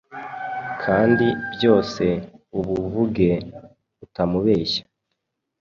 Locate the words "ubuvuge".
2.57-3.31